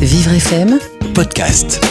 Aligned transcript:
Vivre 0.00 0.32
FM, 0.32 0.78
podcast. 1.14 1.84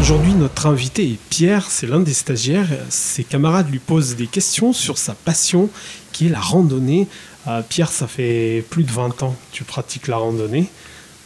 Aujourd'hui, 0.00 0.34
notre 0.34 0.66
invité 0.66 1.02
est 1.10 1.18
Pierre, 1.30 1.68
c'est 1.68 1.88
l'un 1.88 1.98
des 1.98 2.12
stagiaires. 2.14 2.68
Ses 2.90 3.24
camarades 3.24 3.68
lui 3.72 3.80
posent 3.80 4.14
des 4.14 4.28
questions 4.28 4.72
sur 4.72 4.98
sa 4.98 5.14
passion 5.14 5.68
qui 6.12 6.26
est 6.26 6.30
la 6.30 6.38
randonnée. 6.38 7.08
Euh, 7.48 7.60
Pierre, 7.68 7.90
ça 7.90 8.06
fait 8.06 8.64
plus 8.70 8.84
de 8.84 8.92
20 8.92 9.24
ans 9.24 9.32
que 9.50 9.56
tu 9.56 9.64
pratiques 9.64 10.06
la 10.06 10.16
randonnée. 10.16 10.68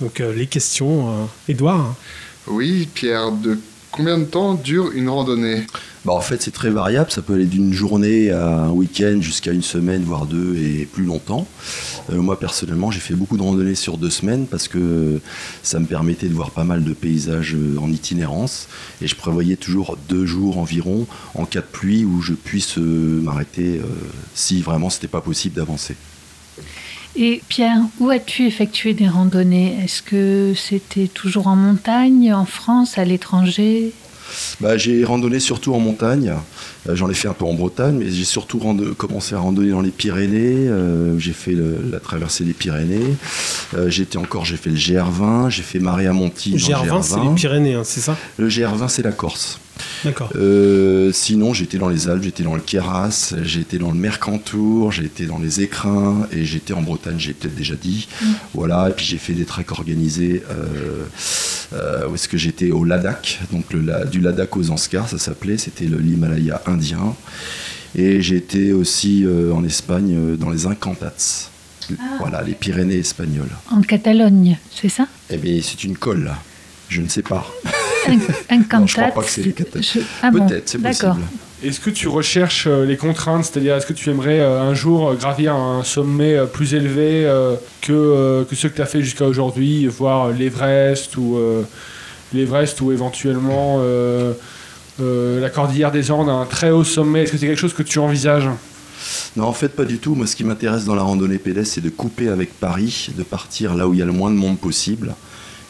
Donc 0.00 0.20
euh, 0.20 0.34
les 0.34 0.46
questions, 0.46 1.10
euh, 1.10 1.24
Edouard 1.46 1.94
Oui, 2.46 2.88
Pierre, 2.94 3.30
de 3.30 3.58
combien 3.98 4.16
de 4.16 4.24
temps 4.24 4.54
dure 4.54 4.92
une 4.92 5.08
randonnée 5.08 5.66
bah, 6.04 6.12
En 6.12 6.20
fait, 6.20 6.40
c'est 6.40 6.52
très 6.52 6.70
variable. 6.70 7.10
Ça 7.10 7.20
peut 7.20 7.34
aller 7.34 7.46
d'une 7.46 7.72
journée 7.72 8.30
à 8.30 8.46
un 8.46 8.70
week-end 8.70 9.18
jusqu'à 9.20 9.50
une 9.50 9.62
semaine, 9.62 10.04
voire 10.04 10.26
deux, 10.26 10.56
et 10.56 10.86
plus 10.86 11.02
longtemps. 11.02 11.48
Euh, 12.10 12.22
moi, 12.22 12.38
personnellement, 12.38 12.92
j'ai 12.92 13.00
fait 13.00 13.14
beaucoup 13.14 13.36
de 13.36 13.42
randonnées 13.42 13.74
sur 13.74 13.98
deux 13.98 14.08
semaines 14.10 14.46
parce 14.46 14.68
que 14.68 15.20
ça 15.64 15.80
me 15.80 15.86
permettait 15.86 16.28
de 16.28 16.34
voir 16.34 16.52
pas 16.52 16.62
mal 16.62 16.84
de 16.84 16.92
paysages 16.92 17.56
euh, 17.56 17.76
en 17.80 17.90
itinérance. 17.90 18.68
Et 19.02 19.08
je 19.08 19.16
prévoyais 19.16 19.56
toujours 19.56 19.98
deux 20.08 20.26
jours 20.26 20.58
environ 20.58 21.08
en 21.34 21.44
cas 21.44 21.60
de 21.60 21.66
pluie 21.66 22.04
où 22.04 22.22
je 22.22 22.34
puisse 22.34 22.78
euh, 22.78 23.20
m'arrêter 23.20 23.80
si 24.32 24.62
vraiment 24.62 24.90
c'était 24.90 25.08
pas 25.08 25.20
possible 25.20 25.56
d'avancer. 25.56 25.96
Et 27.20 27.42
Pierre, 27.48 27.80
où 27.98 28.10
as-tu 28.10 28.46
effectué 28.46 28.94
des 28.94 29.08
randonnées? 29.08 29.76
Est-ce 29.82 30.02
que 30.02 30.52
c'était 30.54 31.08
toujours 31.08 31.48
en 31.48 31.56
montagne, 31.56 32.32
en 32.32 32.44
France, 32.44 32.96
à 32.96 33.04
l'étranger? 33.04 33.92
Bah, 34.60 34.76
j'ai 34.76 35.04
randonné 35.04 35.40
surtout 35.40 35.74
en 35.74 35.80
montagne. 35.80 36.34
Euh, 36.88 36.96
j'en 36.96 37.10
ai 37.10 37.14
fait 37.14 37.28
un 37.28 37.32
peu 37.32 37.44
en 37.44 37.54
Bretagne, 37.54 37.96
mais 37.98 38.10
j'ai 38.10 38.24
surtout 38.24 38.58
commencé 38.96 39.34
à 39.34 39.38
randonner 39.38 39.70
dans 39.70 39.80
les 39.80 39.90
Pyrénées. 39.90 40.68
Euh, 40.68 41.18
j'ai 41.18 41.32
fait 41.32 41.54
la 41.90 42.00
traversée 42.00 42.44
des 42.44 42.52
Pyrénées. 42.52 43.14
Euh, 43.76 43.90
j'étais 43.90 44.18
encore, 44.18 44.44
j'ai 44.44 44.56
fait 44.56 44.70
le 44.70 44.76
GR20, 44.76 45.50
j'ai 45.50 45.62
fait 45.62 45.78
Maria-Monti. 45.78 46.52
Le 46.52 46.58
GR20, 46.58 47.02
c'est 47.02 47.20
les 47.20 47.34
Pyrénées, 47.34 47.74
hein, 47.74 47.82
c'est 47.84 48.00
ça? 48.00 48.16
Le 48.38 48.48
GR20, 48.48 48.88
c'est 48.88 49.02
la 49.02 49.12
Corse. 49.12 49.60
D'accord. 50.04 50.32
sinon, 51.12 51.54
j'étais 51.54 51.78
dans 51.78 51.88
les 51.88 52.08
Alpes, 52.08 52.24
j'étais 52.24 52.42
dans 52.42 52.54
le 52.54 52.60
Queyras, 52.60 53.34
j'étais 53.42 53.78
dans 53.78 53.92
le 53.92 53.96
Mercantour, 53.96 54.90
j'étais 54.90 55.26
dans 55.26 55.38
les 55.38 55.60
Écrins 55.60 56.26
et 56.32 56.44
j'étais 56.44 56.72
en 56.72 56.82
Bretagne, 56.82 57.14
j'ai 57.18 57.32
peut-être 57.32 57.54
déjà 57.54 57.76
dit. 57.76 58.08
Mm. 58.20 58.26
Voilà, 58.54 58.88
et 58.88 58.92
puis 58.92 59.06
j'ai 59.06 59.18
fait 59.18 59.34
des 59.34 59.44
treks 59.44 59.70
organisés. 59.70 60.42
Où 62.08 62.14
est-ce 62.14 62.28
que 62.28 62.36
j'étais 62.36 62.70
au 62.70 62.84
Ladakh, 62.84 63.40
donc 63.52 63.72
le, 63.72 64.06
du 64.06 64.20
Ladakh 64.20 64.56
aux 64.56 64.70
Anskar, 64.70 65.08
ça 65.08 65.18
s'appelait, 65.18 65.58
c'était 65.58 65.86
l'Himalaya 65.86 66.62
indien. 66.66 67.14
Et 67.96 68.18
été 68.18 68.72
aussi 68.72 69.24
euh, 69.24 69.52
en 69.52 69.64
Espagne 69.64 70.14
euh, 70.14 70.36
dans 70.36 70.50
les 70.50 70.66
Incantats. 70.66 71.50
Ah. 71.90 72.02
Voilà, 72.18 72.42
les 72.42 72.52
Pyrénées 72.52 72.98
espagnoles. 72.98 73.50
En 73.70 73.80
Catalogne, 73.80 74.58
c'est 74.70 74.90
ça? 74.90 75.06
Eh 75.30 75.38
bien, 75.38 75.58
c'est 75.62 75.84
une 75.84 75.96
colle. 75.96 76.30
Je 76.88 77.00
ne 77.00 77.08
sais 77.08 77.22
pas. 77.22 77.46
Incantats. 78.50 78.86
je 78.86 78.92
crois 78.92 79.08
pas 79.08 79.22
que 79.22 79.30
c'est 79.30 79.42
les 79.42 79.54
ah 80.22 80.30
Peut-être, 80.30 80.68
c'est 80.68 80.78
possible. 80.78 81.16
Est-ce 81.62 81.80
que 81.80 81.90
tu 81.90 82.06
recherches 82.06 82.66
euh, 82.68 82.84
les 82.84 82.96
contraintes 82.96 83.46
C'est-à-dire, 83.46 83.74
est-ce 83.74 83.86
que 83.86 83.92
tu 83.92 84.10
aimerais 84.10 84.40
un 84.40 84.74
jour 84.74 85.14
gravir 85.14 85.54
un 85.54 85.82
sommet 85.82 86.36
plus 86.52 86.74
élevé 86.74 87.24
que, 87.82 88.44
que 88.48 88.54
ceux 88.54 88.68
que 88.68 88.76
tu 88.76 88.82
as 88.82 88.86
fait 88.86 89.02
jusqu'à 89.02 89.24
aujourd'hui, 89.24 89.86
voir 89.86 90.28
l'Everest 90.28 91.16
ou, 91.16 91.36
l'Everest 92.32 92.80
ou 92.80 92.92
éventuellement 92.92 93.82
euh, 95.00 95.40
la 95.40 95.50
cordillère 95.50 95.92
des 95.92 96.10
Andes 96.10 96.28
un 96.28 96.44
très 96.44 96.70
haut 96.70 96.84
sommet 96.84 97.22
Est-ce 97.22 97.32
que 97.32 97.38
c'est 97.38 97.46
quelque 97.46 97.60
chose 97.60 97.74
que 97.74 97.82
tu 97.82 97.98
envisages? 97.98 98.48
Non, 99.36 99.44
en 99.44 99.52
fait, 99.52 99.68
pas 99.68 99.84
du 99.84 99.98
tout. 99.98 100.14
Moi, 100.14 100.26
ce 100.26 100.34
qui 100.34 100.44
m'intéresse 100.44 100.84
dans 100.84 100.94
la 100.94 101.02
randonnée 101.02 101.38
pédestre, 101.38 101.74
c'est 101.74 101.80
de 101.80 101.90
couper 101.90 102.28
avec 102.28 102.58
Paris, 102.58 103.10
de 103.16 103.22
partir 103.22 103.74
là 103.74 103.86
où 103.86 103.94
il 103.94 104.00
y 104.00 104.02
a 104.02 104.06
le 104.06 104.12
moins 104.12 104.30
de 104.30 104.36
monde 104.36 104.58
possible 104.58 105.14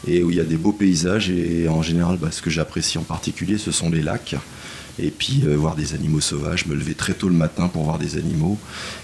et 0.07 0.23
où 0.23 0.31
il 0.31 0.37
y 0.37 0.41
a 0.41 0.45
des 0.45 0.57
beaux 0.57 0.73
paysages. 0.73 1.31
Et 1.31 1.69
en 1.69 1.83
général, 1.83 2.17
bah, 2.17 2.29
ce 2.31 2.41
que 2.41 2.51
j'apprécie 2.51 2.97
en 2.97 3.03
particulier, 3.03 3.59
ce 3.59 3.71
sont 3.71 3.91
les 3.91 4.03
lacs 4.03 4.37
et 4.99 5.11
puis 5.11 5.43
euh, 5.47 5.57
voir 5.57 5.77
des 5.77 5.95
animaux 5.95 6.21
sauvages, 6.21 6.67
me 6.67 6.75
lever 6.75 6.95
très 6.95 7.15
tôt 7.15 7.29
le 7.29 7.35
matin 7.35 7.69
pour 7.69 7.85
voir 7.85 7.99
des 7.99 8.17
animaux, 8.17 8.59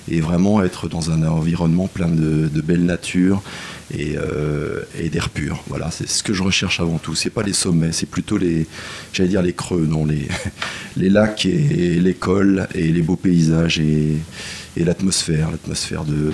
et 0.09 0.21
vraiment 0.21 0.63
être 0.63 0.89
dans 0.89 1.11
un 1.11 1.27
environnement 1.27 1.87
plein 1.87 2.09
de, 2.09 2.49
belle 2.61 2.87
nature 3.91 4.23
euh, 4.23 4.83
et, 4.99 5.09
d'air 5.09 5.29
pur. 5.29 5.63
Voilà, 5.69 5.91
c'est 5.91 6.09
ce 6.09 6.23
que 6.23 6.33
je 6.33 6.43
recherche 6.43 6.81
avant 6.81 6.99
tout. 6.99 7.15
C'est 7.15 7.31
pas 7.31 7.43
les 7.43 7.53
sommets, 7.53 7.93
c'est 7.93 8.09
plutôt 8.09 8.37
les, 8.37 8.67
j'allais 9.13 9.29
dire 9.29 9.43
les 9.43 9.53
creux, 9.53 9.87
non, 9.87 10.05
les, 10.05 10.29
les 10.97 11.11
lacs 11.11 11.47
et 11.47 12.01
l'école 12.01 12.69
et 12.75 12.89
les 12.89 13.03
beaux 13.03 13.17
paysages 13.17 13.79
et, 13.79 14.17
l'atmosphère, 14.77 15.51
l'atmosphère 15.51 16.05
de, 16.05 16.33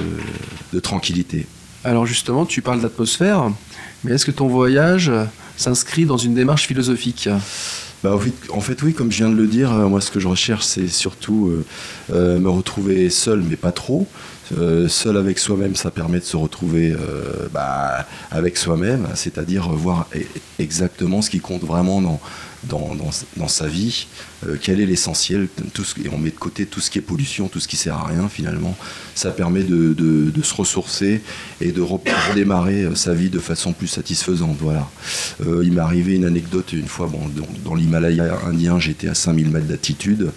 de 0.73 0.81
tranquillité. 0.81 1.47
Alors 1.85 2.07
justement, 2.07 2.47
tu 2.47 2.63
parles 2.63 2.81
d'atmosphère, 2.81 3.51
mais 4.05 4.13
est-ce 4.13 4.25
que 4.25 4.31
ton 4.31 4.49
voyage 4.49 5.13
s'inscrit 5.57 6.07
dans 6.07 6.17
une 6.17 6.35
démarche 6.35 6.67
philosophique? 6.67 7.29
Bah, 8.03 8.19
en 8.51 8.61
fait, 8.61 8.83
oui, 8.83 8.95
comme 8.95 9.13
je 9.13 9.19
viens 9.19 9.29
de 9.29 9.37
le 9.37 9.47
dire, 9.47 9.73
euh, 9.73 9.87
moi, 9.87 10.01
ce 10.01 10.11
que 10.11 10.21
je 10.21 10.29
recherche, 10.29 10.65
c'est 10.65 10.89
surtout 10.89 11.49
euh, 11.49 11.65
euh, 12.15 12.39
me 12.39 12.49
retrouver 12.49 13.11
seul, 13.11 13.43
mais 13.47 13.57
pas 13.57 13.73
trop. 13.73 14.09
Seul 14.89 15.17
avec 15.17 15.39
soi-même, 15.39 15.77
ça 15.77 15.91
permet 15.91 16.19
de 16.19 16.25
se 16.25 16.37
retrouver 16.37 16.95
bah, 17.53 18.07
avec 18.31 18.57
soi-même, 18.57 19.07
c'est-à-dire 19.15 19.69
voir 19.71 20.07
e-, 20.15 20.19
exactement 20.59 21.23
ce 21.23 21.31
qui 21.31 21.41
compte 21.41 21.63
vraiment 21.63 22.01
dans, 22.01 22.21
dans, 22.65 23.49
sa 23.49 23.67
vie, 23.67 24.07
euh, 24.47 24.57
quel 24.61 24.81
est 24.81 24.87
l'essentiel, 24.87 25.49
et 26.05 26.09
on 26.13 26.19
met 26.19 26.31
de 26.31 26.37
côté 26.37 26.67
tout 26.67 26.81
ce 26.81 26.91
qui 26.91 26.99
est 26.99 27.03
pollution, 27.03 27.49
tout 27.49 27.61
ce 27.61 27.69
qui 27.69 27.77
sert 27.77 27.97
à 27.97 28.07
rien 28.07 28.29
finalement. 28.29 28.77
Ça 29.15 29.31
permet 29.31 29.63
de, 29.63 30.33
se 30.43 30.55
ressourcer 30.55 31.23
et 31.61 31.73
de 31.73 31.81
redémarrer 31.81 32.85
euh, 32.85 32.95
sa 32.95 33.15
vie 33.15 33.31
de 33.31 33.39
façon 33.39 33.73
plus 33.73 33.87
satisfaisante. 33.87 34.57
Voilà. 34.61 34.89
Euh, 35.47 35.63
il 35.65 35.73
m'est 35.73 35.81
arrivé 35.81 36.15
une 36.15 36.25
anecdote 36.25 36.73
une 36.73 36.89
fois, 36.89 37.07
bon, 37.07 37.21
dans, 37.65 37.75
l'Himalaya 37.75 38.41
indien, 38.47 38.79
j'étais 38.79 39.09
à 39.09 39.15
5000 39.15 39.51
mètres 39.51 39.67
d'altitude. 39.67 40.31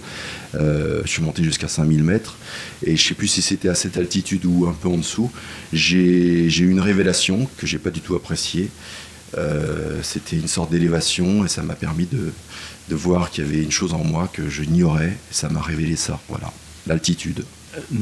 je 0.53 1.01
suis 1.05 1.23
monté 1.23 1.43
jusqu'à 1.43 1.67
5000 1.67 2.03
mètres 2.03 2.37
et 2.85 2.95
je 2.95 3.07
sais 3.07 3.15
plus 3.15 3.27
si 3.27 3.41
c'était 3.41 3.69
à 3.69 3.75
cette 3.75 3.97
altitude 3.97 4.45
ou 4.45 4.67
un 4.67 4.73
peu 4.73 4.87
en 4.87 4.97
dessous. 4.97 5.31
J'ai 5.73 6.47
eu 6.47 6.69
une 6.69 6.79
révélation 6.79 7.49
que 7.57 7.67
j'ai 7.67 7.79
pas 7.79 7.89
du 7.89 8.01
tout 8.01 8.15
appréciée. 8.15 8.69
Euh, 9.37 9.99
c'était 10.03 10.35
une 10.35 10.47
sorte 10.47 10.71
d'élévation 10.71 11.45
et 11.45 11.47
ça 11.47 11.63
m'a 11.63 11.75
permis 11.75 12.05
de, 12.05 12.31
de 12.89 12.95
voir 12.95 13.31
qu'il 13.31 13.45
y 13.45 13.47
avait 13.47 13.63
une 13.63 13.71
chose 13.71 13.93
en 13.93 14.03
moi 14.03 14.29
que 14.31 14.49
je 14.49 14.63
ignorais 14.63 15.09
et 15.09 15.33
ça 15.33 15.49
m'a 15.49 15.61
révélé 15.61 15.95
ça, 15.95 16.19
voilà, 16.29 16.51
l'altitude. 16.87 17.43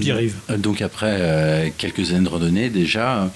Pierre-Yves. 0.02 0.36
Euh, 0.50 0.58
donc 0.58 0.82
après 0.82 1.18
euh, 1.22 1.70
quelques 1.78 2.12
années 2.12 2.26
de 2.26 2.30
randonnée 2.30 2.70
déjà, 2.70 3.32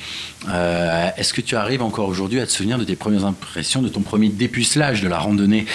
est-ce 1.18 1.34
que 1.34 1.40
tu 1.40 1.56
arrives 1.56 1.82
encore 1.82 2.10
aujourd'hui 2.10 2.42
à 2.42 2.46
te 2.46 2.52
souvenir 2.52 2.78
de 2.78 2.84
tes 2.84 2.98
premières 2.98 3.26
impressions, 3.26 3.82
de 3.82 3.88
ton 3.88 4.02
premier 4.02 4.28
dépucelage 4.28 5.02
de 5.02 5.08
la 5.08 5.18
randonnée, 5.18 5.66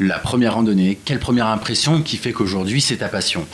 la 0.00 0.18
première 0.18 0.54
randonnée? 0.54 0.98
Quelle 1.04 1.20
première 1.20 1.46
impression 1.46 2.02
qui 2.02 2.18
fait 2.18 2.32
qu'aujourd'hui 2.32 2.82
c'est 2.82 2.98
ta 2.98 3.08
passion? 3.08 3.46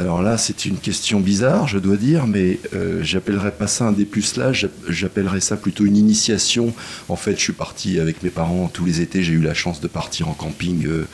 Alors 0.00 0.22
là, 0.22 0.38
c'est 0.38 0.64
une 0.64 0.78
question 0.78 1.20
bizarre, 1.20 1.68
je 1.68 1.78
dois 1.78 1.96
dire, 1.96 2.26
mais 2.26 2.58
euh, 2.74 3.02
j'appellerais 3.02 3.52
pas 3.52 3.66
ça 3.66 3.86
un 3.86 3.92
dépucelage, 3.92 4.68
j'appellerais 4.88 5.40
ça 5.40 5.56
plutôt 5.56 5.84
une 5.84 5.96
initiation. 5.96 6.72
En 7.08 7.16
fait, 7.16 7.36
je 7.36 7.40
suis 7.40 7.52
parti 7.52 8.00
avec 8.00 8.22
mes 8.22 8.30
parents 8.30 8.68
tous 8.68 8.84
les 8.84 9.00
étés, 9.00 9.22
j'ai 9.22 9.32
eu 9.32 9.42
la 9.42 9.54
chance 9.54 9.80
de 9.80 9.88
partir 9.88 10.28
en 10.28 10.32
camping 10.32 10.86
euh, 10.86 11.06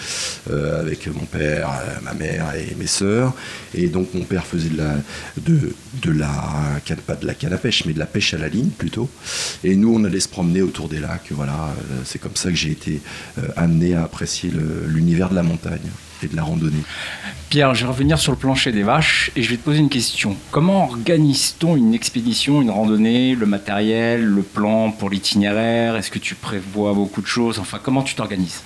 euh, 0.50 0.80
avec 0.80 1.06
mon 1.08 1.24
père, 1.24 1.70
ma 2.02 2.14
mère 2.14 2.54
et 2.54 2.74
mes 2.76 2.86
sœurs. 2.86 3.34
Et 3.74 3.88
donc 3.88 4.14
mon 4.14 4.24
père 4.24 4.46
faisait 4.46 4.70
de 4.70 4.78
la, 4.78 4.94
de 5.38 6.10
la, 6.10 6.80
pas 7.06 7.16
de 7.16 7.26
la 7.26 7.34
canne 7.34 7.52
à 7.52 7.58
pêche, 7.58 7.84
mais 7.86 7.92
de 7.92 7.98
la 7.98 8.06
pêche 8.06 8.34
à 8.34 8.38
la 8.38 8.48
ligne 8.48 8.70
plutôt. 8.70 9.08
Et 9.64 9.74
nous, 9.76 9.94
on 9.94 10.04
allait 10.04 10.20
se 10.20 10.28
promener 10.28 10.62
autour 10.62 10.88
des 10.88 11.00
lacs. 11.00 11.30
Voilà, 11.30 11.74
c'est 12.04 12.18
comme 12.18 12.36
ça 12.36 12.50
que 12.50 12.56
j'ai 12.56 12.70
été 12.70 13.00
amené 13.56 13.94
à 13.94 14.04
apprécier 14.04 14.50
l'univers 14.86 15.30
de 15.30 15.34
la 15.34 15.42
montagne 15.42 15.90
et 16.22 16.28
de 16.28 16.36
la 16.36 16.42
randonnée. 16.42 16.82
Pierre, 17.48 17.74
je 17.74 17.82
vais 17.84 17.90
revenir 17.90 18.18
sur 18.18 18.32
le 18.32 18.38
plancher 18.38 18.72
des 18.72 18.82
vaches 18.82 19.30
et 19.36 19.42
je 19.42 19.50
vais 19.50 19.56
te 19.56 19.64
poser 19.64 19.78
une 19.78 19.88
question. 19.88 20.36
Comment 20.50 20.88
organise-t-on 20.88 21.76
une 21.76 21.94
expédition, 21.94 22.62
une 22.62 22.70
randonnée, 22.70 23.34
le 23.34 23.46
matériel, 23.46 24.24
le 24.24 24.42
plan 24.42 24.90
pour 24.92 25.10
l'itinéraire? 25.10 25.96
Est-ce 25.96 26.10
que 26.10 26.18
tu 26.18 26.34
prévois 26.34 26.92
beaucoup 26.92 27.22
de 27.22 27.26
choses? 27.26 27.58
Enfin, 27.58 27.80
comment 27.82 28.02
tu 28.02 28.14
t'organises? 28.14 28.62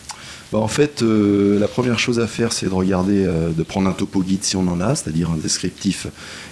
Bah, 0.52 0.58
en 0.58 0.68
fait, 0.68 1.02
euh, 1.02 1.58
la 1.58 1.66
première 1.66 1.98
chose 1.98 2.20
à 2.20 2.26
faire, 2.26 2.52
c'est 2.52 2.66
de 2.66 2.74
regarder, 2.74 3.24
euh, 3.24 3.50
de 3.50 3.62
prendre 3.62 3.88
un 3.88 3.92
topo 3.92 4.20
guide 4.20 4.44
si 4.44 4.56
on 4.56 4.68
en 4.68 4.80
a, 4.80 4.94
c'est-à-dire 4.94 5.30
un 5.30 5.36
descriptif 5.36 6.06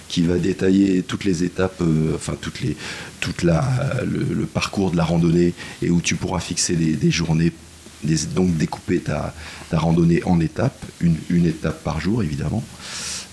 qui 0.09 0.23
va 0.23 0.37
détailler 0.37 1.03
toutes 1.03 1.23
les 1.23 1.43
étapes, 1.43 1.81
euh, 1.81 2.13
enfin 2.15 2.33
toutes 2.41 2.61
les, 2.61 2.75
toute 3.19 3.43
la, 3.43 3.63
le, 4.05 4.45
parcours 4.45 4.91
de 4.91 4.97
la 4.97 5.03
randonnée 5.05 5.53
et 5.81 5.89
où 5.89 6.01
tu 6.01 6.15
pourras 6.15 6.39
fixer 6.39 6.75
des 6.75 7.11
journées 7.11 7.53
donc 8.33 8.55
découper 8.57 8.99
ta, 8.99 9.33
randonnée 9.71 10.23
en 10.25 10.39
étapes, 10.39 10.85
une, 11.01 11.45
étape 11.45 11.83
par 11.83 11.99
jour 11.99 12.23
évidemment, 12.23 12.63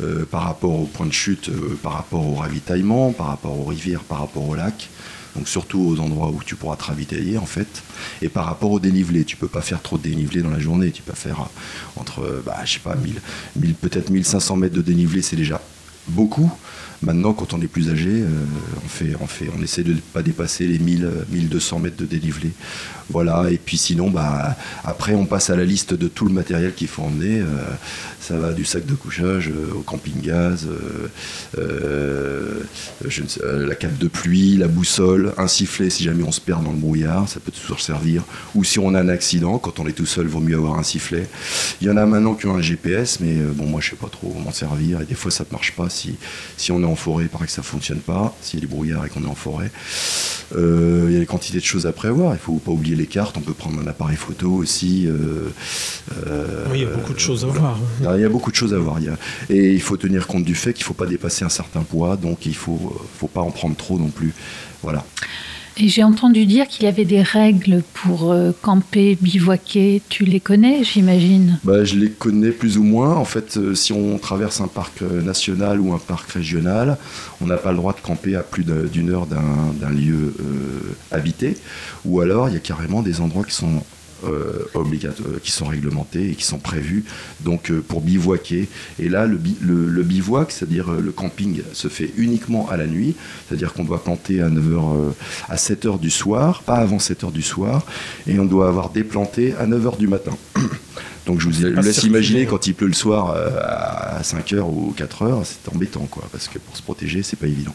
euh, 0.02 0.25
par 0.25 0.44
rapport 0.44 0.81
au 0.81 0.84
point 0.84 1.06
de 1.06 1.12
chute, 1.12 1.49
euh, 1.49 1.78
par 1.82 1.93
rapport 1.93 2.26
au 2.26 2.34
ravitaillement, 2.34 3.12
par 3.12 3.26
rapport 3.26 3.58
aux 3.58 3.64
rivières, 3.64 4.00
par 4.00 4.20
rapport 4.20 4.49
au 4.49 4.55
lac, 4.55 4.88
donc 5.37 5.49
surtout 5.49 5.81
aux 5.81 6.00
endroits 6.00 6.31
où 6.31 6.40
tu 6.44 6.56
pourras 6.56 6.76
te 6.76 6.84
ravitailler 6.84 7.38
en 7.38 7.46
fait, 7.46 7.82
et 8.22 8.28
par 8.28 8.46
rapport 8.46 8.70
au 8.70 8.81
dénivelé, 8.81 9.25
tu 9.25 9.37
peux 9.37 9.49
pas 9.49 9.61
faire 9.61 9.82
trop 9.82 9.99
de 9.99 10.02
dénivelé 10.02 10.43
dans 10.43 10.50
la 10.50 10.61
journée, 10.61 10.90
tu 10.90 11.02
peux 11.02 11.14
faire 11.14 11.40
euh, 11.40 12.00
entre, 12.00 12.43
bah, 12.44 12.56
je 12.64 12.75
sais 12.75 12.81
pas, 12.81 12.96
1000, 13.56 13.75
peut-être 13.75 14.11
1500 14.11 14.56
mètres 14.56 14.75
de 14.75 14.82
dénivelé, 14.82 15.22
c'est 15.22 15.37
déjà 15.37 15.61
beaucoup. 16.20 16.50
Maintenant, 17.02 17.32
quand 17.32 17.55
on 17.55 17.62
est 17.62 17.67
plus 17.67 17.88
âgé, 17.88 18.11
euh, 18.11 18.26
on, 18.84 18.88
fait, 18.88 19.17
on, 19.22 19.26
fait, 19.26 19.46
on 19.58 19.62
essaie 19.62 19.82
de 19.82 19.94
ne 19.94 20.00
pas 20.12 20.20
dépasser 20.20 20.67
les 20.67 20.78
1000, 20.78 21.11
1200 21.31 21.78
mètres 21.78 21.96
de 21.96 22.05
dénivelé. 22.05 22.50
Voilà, 23.08 23.46
et 23.50 23.56
puis 23.56 23.78
sinon, 23.78 24.11
bah, 24.11 24.55
après, 24.84 25.14
on 25.14 25.25
passe 25.25 25.49
à 25.49 25.56
la 25.56 25.64
liste 25.64 25.94
de 25.94 26.08
tout 26.08 26.26
le 26.26 26.32
matériel 26.32 26.75
qu'il 26.75 26.88
faut 26.88 27.02
emmener. 27.02 27.40
Euh, 27.40 27.44
ça 28.20 28.37
va 28.37 28.52
du 28.52 28.67
sac 28.67 28.84
de 28.84 28.94
couchage 28.94 29.49
euh, 29.49 29.72
au 29.75 29.81
camping-gaz, 29.81 30.69
la 33.43 33.75
cape 33.75 33.96
de 33.96 34.08
pluie, 34.08 34.58
la 34.58 34.69
boussole, 34.69 35.32
un 35.38 35.49
sifflet 35.49 35.88
si 35.88 36.05
jamais 36.05 36.22
on 36.22 36.32
se 36.32 36.40
perd 36.40 36.62
dans 36.62 36.70
le 36.70 36.76
brouillard, 36.76 37.26
ça 37.31 37.40
peut 37.40 37.50
toujours 37.50 37.81
servir. 37.81 38.25
Ou 38.55 38.62
si 38.62 38.78
on 38.78 38.94
a 38.94 39.00
un 39.00 39.08
accident, 39.08 39.58
quand 39.58 39.81
on 39.81 39.87
est 39.87 39.93
tout 39.93 40.06
seul, 40.06 40.26
vaut 40.26 40.40
mieux 40.40 40.56
avoir 40.56 40.78
un 40.78 40.82
sifflet. 40.82 41.26
Il 41.81 41.87
y 41.87 41.90
en 41.90 41.96
a 41.96 42.05
maintenant 42.05 42.34
qui 42.34 42.46
ont 42.46 42.55
un 42.55 42.61
GPS, 42.61 43.20
mais 43.20 43.37
bon, 43.37 43.64
moi, 43.64 43.81
je 43.81 43.90
sais 43.90 43.96
pas 43.96 44.08
trop 44.08 44.37
m'en 44.44 44.52
servir, 44.52 45.00
et 45.00 45.06
des 45.06 45.14
fois, 45.14 45.31
ça 45.31 45.44
ne 45.44 45.52
marche 45.52 45.75
pas 45.75 45.88
si, 45.88 46.10
si 46.57 46.73
on 46.73 46.83
est 46.83 46.87
en 46.87 46.97
forêt, 46.97 47.25
il 47.25 47.29
paraît 47.29 47.47
que 47.47 47.53
ça 47.53 47.62
fonctionne 47.62 48.01
pas, 48.01 48.35
s'il 48.43 48.59
y 48.59 48.62
a 48.62 48.67
du 48.67 48.67
brouillard 48.67 49.05
et 49.07 49.09
qu'on 49.09 49.25
est 49.25 49.29
en 49.29 49.35
forêt. 49.35 49.71
Euh, 50.57 51.07
il 51.09 51.12
y 51.12 51.17
a 51.17 51.21
des 51.21 51.27
quantités 51.27 51.59
de 51.59 51.65
choses 51.65 51.87
à 51.87 51.93
prévoir, 51.93 52.35
il 52.35 52.39
faut 52.39 52.55
pas 52.55 52.73
oublier 52.73 52.97
les 52.97 53.07
cartes, 53.07 53.37
on 53.37 53.41
peut 53.41 53.55
prendre 53.55 53.81
un 53.81 53.87
appareil 53.87 54.17
photo 54.17 54.51
aussi. 54.51 55.07
Euh, 55.07 55.49
euh, 56.27 56.67
oui, 56.71 56.79
il 56.79 56.83
y 56.83 56.87
a 56.87 56.91
beaucoup 56.91 57.15
de 57.15 57.21
choses 57.21 57.45
à 57.45 57.49
voir. 57.49 57.79
Il 58.01 58.21
y 58.21 58.25
a 58.25 58.29
beaucoup 58.29 58.51
de 58.51 58.57
choses 58.57 58.75
à 58.75 58.79
voir. 58.79 58.99
et 59.49 59.73
il 59.73 59.83
faut 59.83 59.97
tenir 59.97 60.27
compte 60.27 60.45
du 60.45 60.55
fait 60.55 60.73
qu'il 60.73 60.83
ne 60.83 60.87
faut 60.87 60.95
pas 60.95 61.07
dépasser 61.07 61.45
un 61.45 61.51
certain 61.51 61.83
poids, 61.83 62.17
donc 62.17 62.47
il 62.47 62.51
ne 62.51 62.55
faut, 62.55 63.09
faut 63.19 63.29
pas 63.29 63.41
en 63.41 63.51
prendre 63.51 63.77
trop 63.77 63.99
non 63.99 64.09
plus. 64.09 64.35
Voilà. 64.83 65.05
J'ai 65.88 66.05
entendu 66.05 66.44
dire 66.44 66.69
qu'il 66.69 66.85
y 66.85 66.88
avait 66.88 67.06
des 67.06 67.23
règles 67.23 67.82
pour 67.94 68.32
euh, 68.32 68.53
camper, 68.61 69.17
bivouaquer. 69.21 70.03
Tu 70.09 70.25
les 70.25 70.41
connais, 70.41 70.85
j'imagine? 70.85 71.59
Bah, 71.65 71.85
Je 71.85 71.97
les 71.97 72.11
connais 72.11 72.50
plus 72.50 72.77
ou 72.77 72.82
moins. 72.82 73.17
En 73.17 73.25
fait, 73.25 73.56
euh, 73.56 73.75
si 73.75 73.93
on 73.93 74.19
traverse 74.19 74.61
un 74.61 74.69
parc 74.69 75.03
euh, 75.03 75.23
national 75.23 75.81
ou 75.81 75.94
un 75.94 75.99
parc 75.99 76.31
régional, 76.32 76.99
on 77.41 77.47
n'a 77.47 77.56
pas 77.56 77.71
le 77.71 77.79
droit 77.79 77.94
de 77.94 78.00
camper 78.00 78.37
à 78.37 78.43
plus 78.43 78.65
d'une 78.65 79.11
heure 79.11 79.27
d'un 79.27 79.91
lieu 79.91 80.35
habité. 81.11 81.56
Ou 82.05 82.21
alors, 82.21 82.49
il 82.49 82.55
y 82.55 82.56
a 82.56 82.61
carrément 82.61 83.03
des 83.03 83.21
endroits 83.21 83.44
qui 83.44 83.55
sont 83.55 83.82
qui 85.43 85.50
sont 85.50 85.67
réglementés 85.67 86.31
et 86.31 86.34
qui 86.34 86.44
sont 86.44 86.58
prévus 86.58 87.05
donc 87.40 87.70
euh, 87.70 87.82
pour 87.87 88.00
bivouaquer. 88.00 88.69
Et 88.99 89.08
là, 89.08 89.26
le, 89.26 89.38
le, 89.62 90.02
bivouac, 90.02 90.50
c'est-à-dire 90.50 90.90
euh, 90.90 91.00
le 91.00 91.12
camping, 91.12 91.62
se 91.72 91.88
fait 91.88 92.12
uniquement 92.17 92.69
à 92.69 92.76
la 92.76 92.87
nuit, 92.87 93.14
c'est-à-dire 93.49 93.72
qu'on 93.72 93.84
doit 93.84 94.02
planter 94.02 94.40
à 94.40 94.49
9h, 94.49 95.12
à 95.49 95.56
7h 95.56 95.99
du 95.99 96.11
soir, 96.11 96.62
pas 96.62 96.76
avant 96.76 96.99
7h 96.99 97.32
du 97.32 97.43
soir, 97.43 97.84
et 98.26 98.38
on 98.38 98.44
doit 98.44 98.69
avoir 98.69 98.90
déplanté 98.90 99.55
à 99.55 99.67
9h 99.67 99.99
du 99.99 100.08
matin. 100.08 100.37
Donc 101.26 101.38
je 101.40 101.49
vous 101.49 101.82
laisse 101.82 102.02
imaginer 102.05 102.46
quand 102.46 102.67
il 102.67 102.75
pleut 102.75 102.87
le 102.87 102.94
soir 102.94 103.37
à 103.61 104.22
5h 104.22 104.61
ou 104.61 104.94
4h, 104.96 105.44
c'est 105.44 105.72
embêtant 105.72 106.06
quoi, 106.11 106.25
parce 106.32 106.49
que 106.49 106.58
pour 106.58 106.76
se 106.76 106.82
protéger, 106.82 107.22
c'est 107.22 107.38
pas 107.38 107.46
évident. 107.46 107.75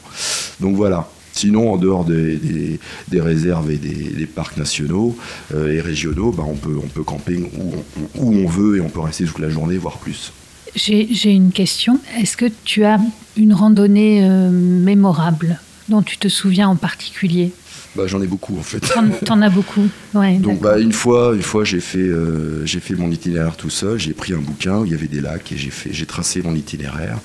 Donc 0.60 0.76
voilà. 0.76 1.08
Sinon, 1.36 1.74
en 1.74 1.78
dehors 1.78 2.06
des, 2.06 2.80
réserves 3.14 3.70
et 3.70 3.78
des, 3.78 4.26
parcs 4.26 4.58
nationaux 4.58 5.18
euh, 5.54 5.74
et 5.74 5.82
régionaux, 5.82 6.32
bah, 6.32 6.44
on, 6.48 6.56
peut, 6.56 6.78
on 6.82 6.88
peut 6.88 7.04
camper 7.04 7.38
où 7.38 7.74
on, 8.18 8.24
où 8.24 8.34
on 8.34 8.48
veut 8.48 8.78
et 8.78 8.82
on 8.82 8.90
peut 8.90 9.02
rester 9.02 9.26
toute 9.26 9.40
la 9.40 9.50
journée, 9.50 9.78
voire 9.78 9.98
plus. 9.98 10.32
J'ai 10.76 11.32
une 11.32 11.52
question. 11.52 12.00
Est-ce 12.20 12.36
que 12.38 12.46
tu 12.64 12.84
as 12.84 13.00
une 13.38 13.54
randonnée 13.54 14.26
euh, 14.28 14.50
mémorable 14.50 15.60
dont 15.90 16.02
tu 16.02 16.18
te 16.18 16.28
souviens 16.28 16.70
en 16.70 16.76
particulier? 16.76 17.52
Bah, 17.96 18.08
j'en 18.08 18.22
ai 18.22 18.28
beaucoup 18.28 18.58
en 18.58 18.64
fait. 18.64 18.82
T'en 19.26 19.42
as 19.42 19.50
beaucoup. 19.50 19.88
Ouais, 20.14 20.38
Donc 20.40 20.62
bah, 20.62 20.80
une 20.80 20.92
fois, 20.92 21.34
une 21.34 21.42
fois 21.42 21.64
j'ai 21.64 21.80
fait, 21.80 22.00
euh, 22.00 22.66
j'ai 22.66 22.82
fait 22.82 22.96
mon 22.96 23.10
itinéraire 23.10 23.56
tout 23.56 23.70
seul. 23.70 23.98
J'ai 24.00 24.14
pris 24.14 24.34
un 24.34 24.40
bouquin 24.40 24.80
où 24.80 24.86
il 24.86 24.92
y 24.92 24.96
avait 24.96 25.08
des 25.08 25.22
lacs 25.22 25.52
et 25.52 25.58
j'ai 25.58 25.70
fait, 25.70 25.94
j'ai 25.94 26.06
tracé 26.06 26.42
mon 26.42 26.56
itinéraire. 26.56 27.20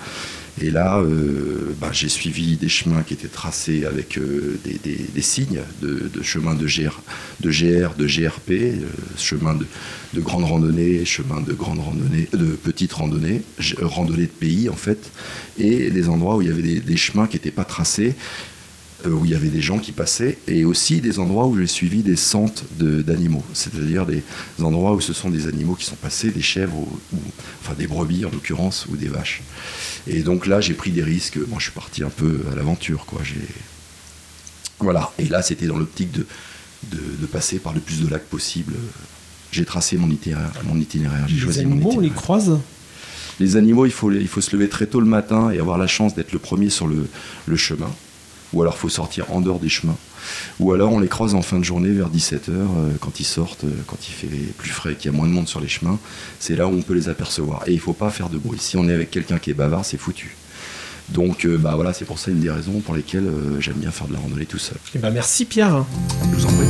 Et 0.62 0.70
là, 0.70 0.98
euh, 0.98 1.74
bah, 1.80 1.90
j'ai 1.92 2.08
suivi 2.08 2.56
des 2.56 2.68
chemins 2.68 3.02
qui 3.02 3.14
étaient 3.14 3.28
tracés 3.28 3.86
avec 3.86 4.18
euh, 4.18 4.58
des, 4.64 5.22
signes 5.22 5.60
de, 5.80 6.10
chemin 6.22 6.54
de, 6.54 6.66
GR, 6.66 7.00
de 7.40 7.50
GR, 7.50 7.94
de 7.96 8.06
GRP, 8.06 8.50
euh, 8.50 8.86
chemin 9.16 9.54
de, 9.54 9.66
de, 10.14 10.20
grande 10.20 10.44
randonnée, 10.44 11.04
chemin 11.04 11.40
de 11.40 11.52
grande 11.52 11.78
randonnée, 11.78 12.28
de 12.32 12.46
petite 12.46 12.92
randonnée, 12.92 13.42
de 13.58 14.26
pays 14.26 14.68
en 14.68 14.76
fait, 14.76 15.10
et 15.58 15.90
des 15.90 16.08
endroits 16.08 16.36
où 16.36 16.42
il 16.42 16.48
y 16.48 16.50
avait 16.50 16.80
des, 16.80 16.96
chemins 16.96 17.26
qui 17.26 17.36
n'étaient 17.36 17.50
pas 17.50 17.64
tracés, 17.64 18.14
où 19.06 19.24
il 19.24 19.30
y 19.30 19.34
avait 19.34 19.48
des 19.48 19.60
gens 19.60 19.78
qui 19.78 19.92
passaient, 19.92 20.38
et 20.46 20.64
aussi 20.64 21.00
des 21.00 21.18
endroits 21.18 21.46
où 21.46 21.58
j'ai 21.58 21.66
suivi 21.66 22.02
des 22.02 22.16
centres 22.16 22.64
d'animaux, 22.78 23.44
c'est-à-dire 23.52 24.06
des 24.06 24.22
endroits 24.62 24.92
où 24.92 25.00
ce 25.00 25.12
sont 25.12 25.30
des 25.30 25.46
animaux 25.46 25.74
qui 25.74 25.84
sont 25.84 25.96
passés, 25.96 26.30
des 26.30 26.42
chèvres, 26.42 26.76
ou, 26.76 26.88
enfin 27.60 27.74
des 27.74 27.86
brebis 27.86 28.24
en 28.24 28.30
l'occurrence, 28.30 28.86
ou 28.90 28.96
des 28.96 29.08
vaches. 29.08 29.42
Et 30.06 30.20
donc 30.20 30.46
là, 30.46 30.60
j'ai 30.60 30.74
pris 30.74 30.90
des 30.90 31.02
risques. 31.02 31.36
Moi, 31.36 31.58
je 31.58 31.64
suis 31.64 31.72
parti 31.72 32.02
un 32.02 32.10
peu 32.10 32.40
à 32.52 32.54
l'aventure, 32.54 33.04
quoi. 33.06 33.20
Voilà. 34.78 35.12
Et 35.18 35.26
là, 35.26 35.42
c'était 35.42 35.66
dans 35.66 35.76
l'optique 35.76 36.10
de, 36.12 36.26
de, 36.90 37.26
passer 37.26 37.58
par 37.58 37.74
le 37.74 37.80
plus 37.80 38.00
de 38.00 38.08
lacs 38.08 38.24
possible. 38.24 38.74
J'ai 39.52 39.64
tracé 39.64 39.96
mon 39.96 40.10
itinéraire. 40.10 40.52
Mon 40.64 40.78
itinéraire. 40.78 41.26
Les 41.28 41.58
animaux, 41.58 41.92
on 41.96 42.00
les 42.00 42.10
croise? 42.10 42.58
Les 43.38 43.56
animaux, 43.56 43.86
il 43.86 43.92
faut, 43.92 44.10
il 44.12 44.28
faut 44.28 44.40
se 44.40 44.54
lever 44.54 44.68
très 44.68 44.86
tôt 44.86 45.00
le 45.00 45.06
matin 45.06 45.50
et 45.50 45.58
avoir 45.58 45.78
la 45.78 45.86
chance 45.86 46.14
d'être 46.14 46.32
le 46.32 46.38
premier 46.38 46.70
sur 46.70 46.86
le, 46.86 47.08
le 47.46 47.56
chemin 47.56 47.90
ou 48.52 48.62
alors 48.62 48.76
faut 48.76 48.88
sortir 48.88 49.32
en 49.32 49.40
dehors 49.40 49.58
des 49.58 49.68
chemins. 49.68 49.96
Ou 50.58 50.72
alors 50.72 50.92
on 50.92 51.00
les 51.00 51.08
croise 51.08 51.34
en 51.34 51.42
fin 51.42 51.58
de 51.58 51.64
journée 51.64 51.90
vers 51.90 52.08
17h 52.10 52.50
euh, 52.50 52.92
quand 53.00 53.20
ils 53.20 53.24
sortent, 53.24 53.64
euh, 53.64 53.72
quand 53.86 53.96
il 54.08 54.12
fait 54.12 54.28
plus 54.58 54.70
frais, 54.70 54.94
qu'il 54.94 55.10
y 55.10 55.14
a 55.14 55.16
moins 55.16 55.26
de 55.26 55.32
monde 55.32 55.48
sur 55.48 55.60
les 55.60 55.68
chemins. 55.68 55.98
C'est 56.38 56.56
là 56.56 56.66
où 56.66 56.72
on 56.72 56.82
peut 56.82 56.94
les 56.94 57.08
apercevoir. 57.08 57.62
Et 57.66 57.72
il 57.72 57.76
ne 57.76 57.80
faut 57.80 57.92
pas 57.92 58.10
faire 58.10 58.28
de 58.28 58.38
bruit. 58.38 58.58
Si 58.60 58.76
on 58.76 58.88
est 58.88 58.92
avec 58.92 59.10
quelqu'un 59.10 59.38
qui 59.38 59.50
est 59.50 59.54
bavard, 59.54 59.84
c'est 59.84 59.98
foutu. 59.98 60.36
Donc 61.08 61.44
euh, 61.44 61.58
bah 61.58 61.72
voilà, 61.74 61.92
c'est 61.92 62.04
pour 62.04 62.18
ça 62.18 62.30
une 62.30 62.40
des 62.40 62.50
raisons 62.50 62.80
pour 62.80 62.94
lesquelles 62.94 63.28
j'aime 63.58 63.76
bien 63.76 63.90
faire 63.90 64.06
de 64.06 64.12
la 64.12 64.20
randonnée 64.20 64.46
tout 64.46 64.58
seul. 64.58 64.78
Eh 64.94 64.98
ben, 64.98 65.10
merci 65.10 65.44
Pierre. 65.44 65.84
Je 66.30 66.36
vous 66.36 66.46
en 66.46 66.52
prie. 66.52 66.66